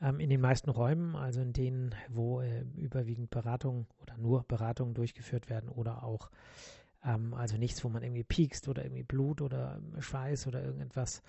ähm, 0.00 0.20
in 0.20 0.30
den 0.30 0.40
meisten 0.40 0.70
Räumen, 0.70 1.16
also 1.16 1.40
in 1.40 1.52
denen, 1.52 1.94
wo 2.08 2.40
äh, 2.40 2.64
überwiegend 2.76 3.30
Beratungen 3.30 3.86
oder 4.00 4.16
nur 4.16 4.44
Beratungen 4.44 4.94
durchgeführt 4.94 5.48
werden 5.48 5.68
oder 5.68 6.02
auch, 6.02 6.30
ähm, 7.04 7.34
also 7.34 7.56
nichts, 7.56 7.82
wo 7.84 7.88
man 7.88 8.02
irgendwie 8.02 8.24
piekst 8.24 8.68
oder 8.68 8.84
irgendwie 8.84 9.04
Blut 9.04 9.40
oder 9.40 9.76
ähm, 9.76 10.00
Schweiß 10.00 10.46
oder 10.46 10.62
irgendetwas 10.62 11.22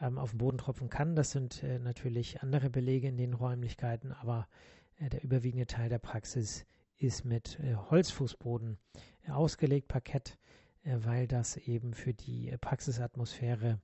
ähm, 0.00 0.18
auf 0.18 0.30
den 0.30 0.38
Boden 0.38 0.58
tropfen 0.58 0.88
kann. 0.88 1.16
Das 1.16 1.30
sind 1.30 1.62
äh, 1.62 1.78
natürlich 1.78 2.42
andere 2.42 2.70
Belege 2.70 3.08
in 3.08 3.16
den 3.16 3.34
Räumlichkeiten, 3.34 4.12
aber 4.12 4.48
äh, 4.96 5.08
der 5.08 5.22
überwiegende 5.22 5.66
Teil 5.66 5.88
der 5.88 5.98
Praxis 5.98 6.66
ist 6.98 7.24
mit 7.24 7.58
äh, 7.60 7.74
Holzfußboden 7.74 8.78
äh, 9.26 9.30
ausgelegt, 9.30 9.88
Parkett, 9.88 10.38
äh, 10.84 10.96
weil 11.00 11.26
das 11.26 11.56
eben 11.56 11.94
für 11.94 12.12
die 12.12 12.54
Praxisatmosphäre 12.60 13.80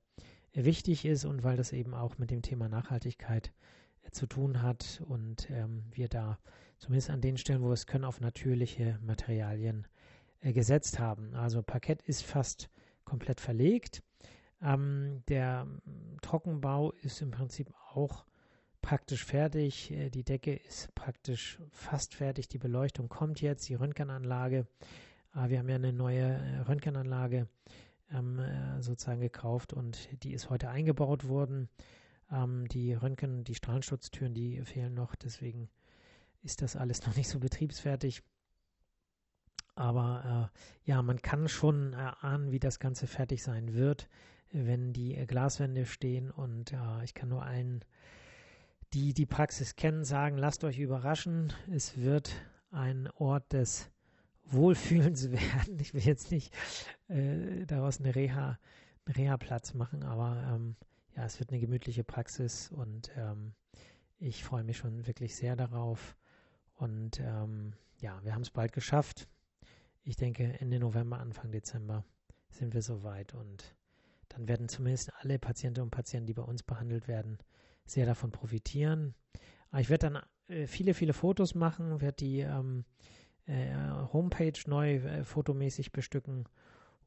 wichtig 0.52 1.04
ist 1.04 1.24
und 1.24 1.42
weil 1.42 1.56
das 1.56 1.72
eben 1.72 1.94
auch 1.94 2.18
mit 2.18 2.30
dem 2.30 2.42
Thema 2.42 2.68
Nachhaltigkeit 2.68 3.52
zu 4.12 4.26
tun 4.26 4.62
hat 4.62 5.02
und 5.06 5.50
ähm, 5.50 5.84
wir 5.92 6.08
da 6.08 6.38
zumindest 6.78 7.10
an 7.10 7.20
den 7.20 7.36
Stellen, 7.36 7.62
wo 7.62 7.68
wir 7.68 7.72
es 7.72 7.86
können, 7.86 8.04
auf 8.04 8.20
natürliche 8.20 8.98
Materialien 9.02 9.86
äh, 10.40 10.52
gesetzt 10.52 10.98
haben. 10.98 11.34
Also 11.34 11.62
Parkett 11.62 12.02
ist 12.02 12.22
fast 12.22 12.68
komplett 13.04 13.40
verlegt. 13.40 14.02
Ähm, 14.62 15.22
der 15.28 15.66
Trockenbau 16.22 16.92
ist 17.02 17.20
im 17.22 17.30
Prinzip 17.30 17.72
auch 17.94 18.24
praktisch 18.82 19.24
fertig. 19.24 19.90
Äh, 19.90 20.10
die 20.10 20.24
Decke 20.24 20.54
ist 20.54 20.94
praktisch 20.94 21.58
fast 21.70 22.14
fertig. 22.14 22.48
Die 22.48 22.58
Beleuchtung 22.58 23.08
kommt 23.08 23.40
jetzt. 23.40 23.68
Die 23.68 23.74
Röntgenanlage. 23.74 24.66
Äh, 25.34 25.48
wir 25.48 25.58
haben 25.58 25.68
ja 25.68 25.76
eine 25.76 25.92
neue 25.92 26.22
äh, 26.22 26.58
Röntgenanlage 26.60 27.48
ähm, 28.12 28.38
äh, 28.38 28.82
sozusagen 28.82 29.20
gekauft 29.20 29.72
und 29.72 30.08
die 30.22 30.32
ist 30.32 30.50
heute 30.50 30.68
eingebaut 30.70 31.28
worden. 31.28 31.68
Ähm, 32.30 32.66
die 32.68 32.94
Röntgen, 32.94 33.44
die 33.44 33.54
Strahlenschutztüren, 33.54 34.34
die 34.34 34.60
fehlen 34.64 34.94
noch, 34.94 35.14
deswegen 35.14 35.68
ist 36.42 36.62
das 36.62 36.76
alles 36.76 37.02
noch 37.06 37.16
nicht 37.16 37.28
so 37.28 37.38
betriebsfertig. 37.38 38.22
Aber 39.74 40.50
äh, 40.54 40.88
ja, 40.88 41.02
man 41.02 41.20
kann 41.20 41.48
schon 41.48 41.92
erahnen, 41.92 42.50
wie 42.50 42.58
das 42.58 42.78
Ganze 42.78 43.06
fertig 43.06 43.42
sein 43.42 43.74
wird, 43.74 44.08
wenn 44.50 44.94
die 44.94 45.14
Glaswände 45.26 45.84
stehen. 45.84 46.30
Und 46.30 46.72
äh, 46.72 47.04
ich 47.04 47.12
kann 47.12 47.28
nur 47.28 47.42
allen, 47.42 47.84
die 48.94 49.12
die 49.12 49.26
Praxis 49.26 49.76
kennen, 49.76 50.04
sagen, 50.04 50.38
lasst 50.38 50.64
euch 50.64 50.78
überraschen. 50.78 51.52
Es 51.70 51.98
wird 51.98 52.32
ein 52.70 53.10
Ort 53.16 53.52
des 53.52 53.90
Wohlfühlens 54.44 55.30
werden. 55.30 55.78
Ich 55.78 55.92
will 55.92 56.02
jetzt 56.02 56.30
nicht 56.30 56.54
äh, 57.08 57.66
daraus 57.66 58.00
eine 58.00 58.14
Reha, 58.14 58.58
einen 59.04 59.14
Reha-Platz 59.14 59.74
machen, 59.74 60.04
aber 60.04 60.42
ähm, 60.54 60.76
ja, 61.16 61.24
es 61.24 61.40
wird 61.40 61.50
eine 61.50 61.60
gemütliche 61.60 62.04
Praxis 62.04 62.70
und 62.70 63.10
ähm, 63.16 63.54
ich 64.18 64.44
freue 64.44 64.64
mich 64.64 64.76
schon 64.76 65.06
wirklich 65.06 65.34
sehr 65.34 65.56
darauf. 65.56 66.16
Und 66.74 67.20
ähm, 67.20 67.72
ja, 68.00 68.22
wir 68.22 68.34
haben 68.34 68.42
es 68.42 68.50
bald 68.50 68.72
geschafft. 68.72 69.28
ich 70.02 70.16
denke, 70.16 70.60
Ende 70.60 70.78
November, 70.78 71.18
Anfang 71.18 71.50
Dezember 71.50 72.04
sind 72.50 72.74
wir 72.74 72.82
soweit 72.82 73.34
und 73.34 73.74
dann 74.28 74.46
werden 74.46 74.68
zumindest 74.68 75.12
alle 75.20 75.38
Patientinnen 75.38 75.86
und 75.86 75.90
Patienten, 75.90 76.26
die 76.26 76.34
bei 76.34 76.42
uns 76.42 76.62
behandelt 76.62 77.08
werden, 77.08 77.38
sehr 77.86 78.06
davon 78.06 78.30
profitieren. 78.30 79.14
Aber 79.70 79.80
ich 79.80 79.88
werde 79.88 80.10
dann 80.10 80.22
äh, 80.54 80.66
viele, 80.66 80.94
viele 80.94 81.12
Fotos 81.14 81.54
machen, 81.54 82.00
werde 82.00 82.16
die 82.16 82.40
ähm, 82.40 82.84
äh, 83.46 83.74
Homepage 84.12 84.58
neu 84.66 84.96
äh, 84.96 85.24
fotomäßig 85.24 85.92
bestücken 85.92 86.48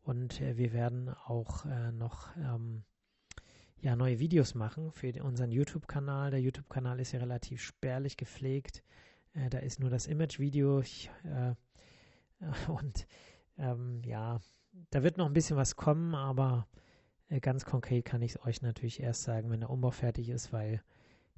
und 0.01 0.41
äh, 0.41 0.57
wir 0.57 0.73
werden 0.73 1.09
auch 1.09 1.65
äh, 1.65 1.91
noch 1.91 2.35
ähm, 2.37 2.83
ja, 3.81 3.95
neue 3.95 4.19
Videos 4.19 4.55
machen 4.55 4.91
für 4.91 5.11
unseren 5.23 5.51
YouTube-Kanal. 5.51 6.31
Der 6.31 6.41
YouTube-Kanal 6.41 6.99
ist 6.99 7.11
ja 7.11 7.19
relativ 7.19 7.61
spärlich 7.61 8.17
gepflegt. 8.17 8.83
Äh, 9.33 9.49
da 9.49 9.59
ist 9.59 9.79
nur 9.79 9.89
das 9.89 10.07
Image-Video 10.07 10.83
und 12.67 13.07
ähm, 13.57 14.01
ja, 14.03 14.39
da 14.89 15.03
wird 15.03 15.17
noch 15.17 15.25
ein 15.25 15.33
bisschen 15.33 15.57
was 15.57 15.75
kommen, 15.75 16.15
aber 16.15 16.67
äh, 17.29 17.39
ganz 17.39 17.65
konkret 17.65 18.05
kann 18.05 18.21
ich 18.21 18.35
es 18.35 18.45
euch 18.45 18.61
natürlich 18.61 19.01
erst 19.01 19.23
sagen, 19.23 19.49
wenn 19.49 19.61
der 19.61 19.69
Umbau 19.69 19.91
fertig 19.91 20.29
ist, 20.29 20.51
weil 20.51 20.81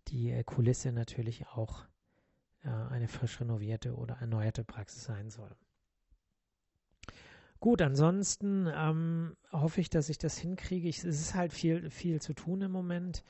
die 0.08 0.32
äh, 0.32 0.44
Kulisse 0.44 0.92
natürlich 0.92 1.48
auch 1.48 1.86
äh, 2.64 2.70
eine 2.70 3.08
frisch 3.08 3.40
renovierte 3.40 3.96
oder 3.96 4.16
erneuerte 4.16 4.64
Praxis 4.64 5.04
sein 5.04 5.30
soll. 5.30 5.56
Gut, 7.62 7.82
ansonsten 7.84 8.68
ähm, 8.76 9.38
hoffe 9.52 9.82
ich, 9.82 9.90
dass 9.92 10.10
ich 10.10 10.18
das 10.18 10.38
hinkriege. 10.38 10.90
Ich, 10.90 10.98
es 10.98 11.22
ist 11.22 11.36
halt 11.36 11.54
viel, 11.54 11.92
viel 11.92 12.20
zu 12.20 12.34
tun 12.34 12.62
im 12.62 12.72
Moment. 12.72 13.24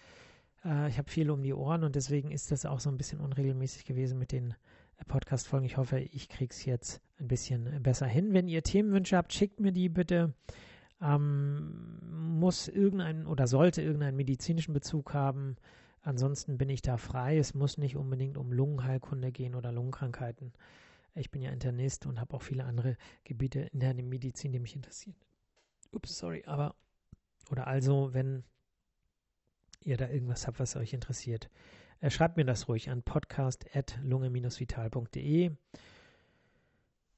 Äh, 0.64 0.88
ich 0.88 0.98
habe 0.98 1.12
viel 1.12 1.30
um 1.30 1.44
die 1.44 1.54
Ohren 1.54 1.84
und 1.84 1.96
deswegen 1.96 2.32
ist 2.32 2.50
das 2.50 2.66
auch 2.66 2.80
so 2.80 2.90
ein 2.90 2.98
bisschen 2.98 3.20
unregelmäßig 3.20 3.84
gewesen 3.84 4.18
mit 4.18 4.32
den 4.32 4.56
äh, 4.98 5.06
Podcast-Folgen. 5.06 5.66
Ich 5.66 5.76
hoffe, 5.76 6.00
ich 6.00 6.30
kriege 6.30 6.52
es 6.52 6.64
jetzt 6.64 7.02
ein 7.20 7.28
bisschen 7.28 7.84
besser 7.84 8.08
hin. 8.08 8.34
Wenn 8.34 8.48
ihr 8.48 8.64
Themenwünsche 8.64 9.18
habt, 9.18 9.34
schickt 9.34 9.60
mir 9.60 9.74
die 9.74 9.90
bitte 9.90 10.34
ähm, 11.02 12.00
muss 12.40 12.70
irgendein 12.70 13.26
oder 13.26 13.48
sollte 13.48 13.82
irgendeinen 13.82 14.16
medizinischen 14.16 14.74
Bezug 14.74 15.14
haben. 15.14 15.58
Ansonsten 16.04 16.58
bin 16.58 16.70
ich 16.70 16.82
da 16.82 16.96
frei. 16.96 17.38
Es 17.38 17.54
muss 17.54 17.78
nicht 17.78 17.98
unbedingt 17.98 18.38
um 18.38 18.54
Lungenheilkunde 18.54 19.34
gehen 19.34 19.56
oder 19.56 19.74
Lungenkrankheiten. 19.74 20.54
Ich 21.16 21.32
bin 21.32 21.42
ja 21.42 21.52
Internist 21.52 22.06
und 22.06 22.20
habe 22.20 22.36
auch 22.36 22.42
viele 22.42 22.64
andere 22.64 22.98
Gebiete 23.24 23.62
in 23.74 23.80
der 23.80 23.94
Medizin, 23.94 24.52
die 24.52 24.60
mich 24.60 24.76
interessieren. 24.76 25.16
Ups, 25.92 26.18
sorry, 26.18 26.44
aber 26.46 26.76
oder 27.50 27.68
also, 27.68 28.14
wenn 28.14 28.44
ihr 29.82 29.98
da 29.98 30.08
irgendwas 30.10 30.48
habt, 30.48 30.60
was 30.60 30.78
euch 30.78 30.94
interessiert, 30.94 31.50
äh, 32.00 32.10
schreibt 32.10 32.38
mir 32.38 32.46
das 32.46 32.70
ruhig 32.70 32.90
an 32.90 33.04
podcast.lunge-vital.de. 33.04 35.52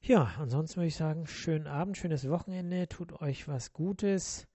Ja, 0.01 0.33
ansonsten 0.37 0.77
würde 0.77 0.87
ich 0.87 0.95
sagen, 0.95 1.27
schönen 1.27 1.67
Abend, 1.67 1.97
schönes 1.97 2.27
Wochenende, 2.27 2.89
tut 2.89 3.21
euch 3.21 3.47
was 3.47 3.73
Gutes 3.73 4.47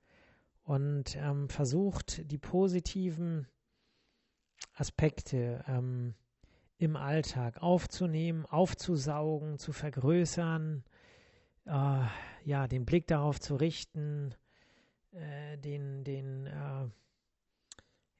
und 0.64 1.14
ähm, 1.16 1.48
versucht 1.48 2.28
die 2.30 2.38
positiven 2.38 3.46
Aspekte 4.74 5.64
ähm, 5.66 6.14
im 6.78 6.96
Alltag 6.96 7.60
aufzunehmen, 7.60 8.46
aufzusaugen, 8.46 9.58
zu 9.58 9.72
vergrößern, 9.72 10.84
äh, 11.66 12.00
ja, 12.44 12.66
den 12.68 12.86
Blick 12.86 13.06
darauf 13.08 13.40
zu 13.40 13.56
richten, 13.56 14.34
äh, 15.12 15.58
den, 15.58 16.04
den, 16.04 16.46
äh, 16.46 16.88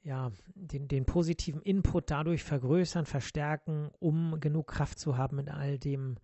ja, 0.02 0.32
den, 0.54 0.88
den 0.88 1.06
positiven 1.06 1.62
Input 1.62 2.10
dadurch 2.10 2.42
vergrößern, 2.42 3.06
verstärken, 3.06 3.90
um 4.00 4.40
genug 4.40 4.66
Kraft 4.66 4.98
zu 4.98 5.16
haben 5.16 5.36
mit 5.36 5.48
all 5.48 5.78
dem, 5.78 6.16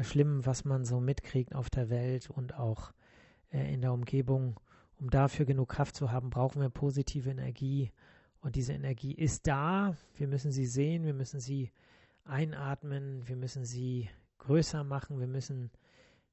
schlimm, 0.00 0.44
was 0.46 0.64
man 0.64 0.84
so 0.84 1.00
mitkriegt 1.00 1.54
auf 1.54 1.70
der 1.70 1.90
Welt 1.90 2.30
und 2.30 2.54
auch 2.54 2.92
äh, 3.50 3.72
in 3.72 3.80
der 3.80 3.92
Umgebung. 3.92 4.58
Um 4.98 5.08
dafür 5.08 5.46
genug 5.46 5.70
Kraft 5.70 5.96
zu 5.96 6.12
haben, 6.12 6.28
brauchen 6.28 6.60
wir 6.60 6.68
positive 6.68 7.30
Energie. 7.30 7.90
Und 8.40 8.56
diese 8.56 8.72
Energie 8.72 9.14
ist 9.14 9.46
da. 9.46 9.96
Wir 10.16 10.26
müssen 10.26 10.50
sie 10.50 10.66
sehen, 10.66 11.04
wir 11.04 11.14
müssen 11.14 11.40
sie 11.40 11.70
einatmen, 12.24 13.26
wir 13.28 13.36
müssen 13.36 13.64
sie 13.64 14.08
größer 14.38 14.84
machen, 14.84 15.20
wir 15.20 15.26
müssen 15.26 15.70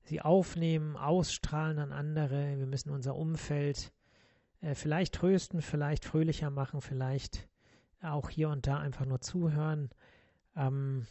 sie 0.04 0.22
aufnehmen, 0.22 0.96
ausstrahlen 0.96 1.80
an 1.80 1.92
andere, 1.92 2.58
wir 2.58 2.66
müssen 2.66 2.92
unser 2.92 3.16
Umfeld 3.16 3.92
äh, 4.62 4.74
vielleicht 4.74 5.16
trösten, 5.16 5.62
vielleicht 5.62 6.06
fröhlicher 6.06 6.50
machen, 6.50 6.82
vielleicht 6.82 7.48
auch 8.02 8.30
hier 8.30 8.50
und 8.50 8.68
da 8.68 8.80
einfach 8.80 9.06
nur 9.06 9.20
zuhören. 9.20 9.90
Ähm, 10.56 11.06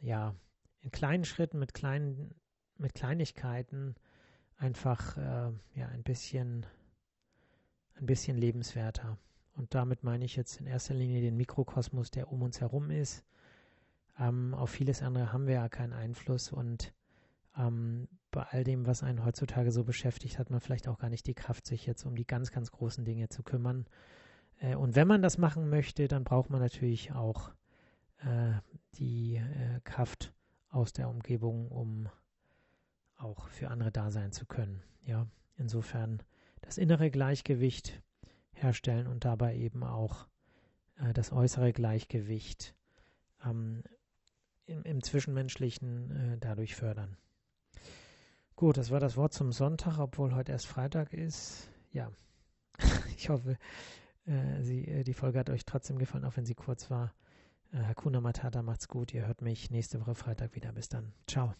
ja, 0.00 0.34
in 0.80 0.90
kleinen 0.90 1.24
Schritten, 1.24 1.58
mit 1.58 1.74
kleinen, 1.74 2.34
mit 2.78 2.94
Kleinigkeiten 2.94 3.94
einfach 4.56 5.16
äh, 5.16 5.52
ja 5.74 5.88
ein 5.88 6.02
bisschen, 6.02 6.66
ein 7.94 8.06
bisschen 8.06 8.36
lebenswerter. 8.36 9.18
Und 9.54 9.74
damit 9.74 10.02
meine 10.02 10.24
ich 10.24 10.36
jetzt 10.36 10.60
in 10.60 10.66
erster 10.66 10.94
Linie 10.94 11.20
den 11.20 11.36
Mikrokosmos, 11.36 12.10
der 12.10 12.32
um 12.32 12.42
uns 12.42 12.60
herum 12.60 12.90
ist. 12.90 13.24
Ähm, 14.18 14.54
auf 14.54 14.70
vieles 14.70 15.02
andere 15.02 15.32
haben 15.32 15.46
wir 15.46 15.54
ja 15.54 15.68
keinen 15.68 15.92
Einfluss 15.92 16.52
und 16.52 16.92
ähm, 17.56 18.08
bei 18.30 18.42
all 18.42 18.64
dem, 18.64 18.86
was 18.86 19.02
einen 19.02 19.24
heutzutage 19.24 19.72
so 19.72 19.84
beschäftigt, 19.84 20.38
hat 20.38 20.50
man 20.50 20.60
vielleicht 20.60 20.88
auch 20.88 20.98
gar 20.98 21.10
nicht 21.10 21.26
die 21.26 21.34
Kraft, 21.34 21.66
sich 21.66 21.86
jetzt 21.86 22.04
um 22.06 22.16
die 22.16 22.26
ganz, 22.26 22.50
ganz 22.50 22.70
großen 22.70 23.04
Dinge 23.04 23.28
zu 23.28 23.42
kümmern. 23.42 23.86
Äh, 24.60 24.74
und 24.74 24.96
wenn 24.96 25.08
man 25.08 25.22
das 25.22 25.38
machen 25.38 25.68
möchte, 25.68 26.08
dann 26.08 26.24
braucht 26.24 26.48
man 26.50 26.60
natürlich 26.60 27.12
auch 27.12 27.50
äh, 28.18 28.52
die 28.94 29.36
äh, 29.36 29.80
Kraft, 29.84 30.32
aus 30.72 30.92
der 30.92 31.08
Umgebung, 31.08 31.68
um 31.68 32.08
auch 33.18 33.46
für 33.48 33.68
andere 33.68 33.92
da 33.92 34.10
sein 34.10 34.32
zu 34.32 34.46
können. 34.46 34.82
Ja, 35.04 35.26
insofern 35.56 36.22
das 36.62 36.78
innere 36.78 37.10
Gleichgewicht 37.10 38.02
herstellen 38.62 39.06
und 39.06 39.24
dabei 39.24 39.56
eben 39.56 39.82
auch 39.84 40.26
äh, 40.96 41.12
das 41.12 41.32
äußere 41.32 41.72
Gleichgewicht 41.72 42.74
ähm, 43.44 43.82
im, 44.66 44.82
im, 44.84 45.02
Zwischenmenschlichen 45.02 46.10
äh, 46.10 46.38
dadurch 46.38 46.74
fördern. 46.74 47.16
Gut, 48.56 48.76
das 48.76 48.90
war 48.90 49.00
das 49.00 49.16
Wort 49.16 49.32
zum 49.32 49.52
Sonntag, 49.52 49.98
obwohl 49.98 50.34
heute 50.34 50.52
erst 50.52 50.66
Freitag 50.66 51.12
ist. 51.12 51.68
Ja, 51.90 52.10
ich 53.16 53.28
hoffe, 53.28 53.58
äh, 54.26 54.62
sie, 54.62 54.86
äh, 54.86 55.04
die 55.04 55.14
Folge 55.14 55.38
hat 55.38 55.50
euch 55.50 55.64
trotzdem 55.64 55.98
gefallen, 55.98 56.24
auch 56.24 56.36
wenn 56.36 56.46
sie 56.46 56.54
kurz 56.54 56.90
war. 56.90 57.12
Äh, 57.72 57.82
Hakuna 57.84 58.20
Matata, 58.20 58.62
macht's 58.62 58.88
gut. 58.88 59.12
Ihr 59.14 59.26
hört 59.26 59.42
mich 59.42 59.70
nächste 59.70 60.00
Woche 60.00 60.14
Freitag 60.14 60.54
wieder. 60.54 60.72
Bis 60.72 60.88
dann. 60.88 61.12
Ciao. 61.26 61.54